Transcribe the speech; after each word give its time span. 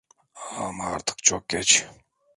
Ama 0.59 0.85
artık 0.85 1.23
çok 1.23 1.49
geç. 1.49 1.85